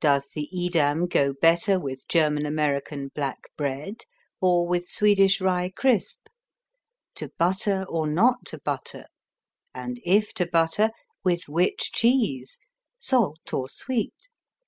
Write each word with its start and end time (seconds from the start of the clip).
Does 0.00 0.28
the 0.30 0.48
Edam 0.50 1.06
go 1.06 1.32
better 1.40 1.78
with 1.78 2.08
German 2.08 2.46
American 2.46 3.12
black 3.14 3.44
bread 3.56 4.02
or 4.40 4.66
with 4.66 4.88
Swedish 4.88 5.40
Ry 5.40 5.70
Krisp? 5.70 6.26
To 7.14 7.30
butter 7.38 7.84
or 7.88 8.08
not 8.08 8.44
to 8.46 8.58
butter? 8.58 9.04
And 9.72 10.00
if 10.04 10.34
to 10.34 10.46
butter, 10.46 10.90
with 11.22 11.48
which 11.48 11.92
cheese? 11.92 12.58
Salt 12.98 13.54
or 13.54 13.68
sweet? 13.68 14.28